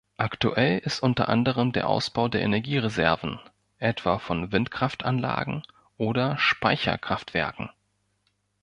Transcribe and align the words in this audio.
Aktuell 0.17 0.79
ist 0.79 1.01
unter 1.03 1.29
anderem 1.29 1.73
der 1.73 1.87
Ausbau 1.87 2.27
der 2.27 2.41
Energiereserven, 2.41 3.39
etwa 3.77 4.17
von 4.17 4.51
Windkraftanlagen 4.51 5.61
oder 5.99 6.39
Speicherkraftwerken. 6.39 7.69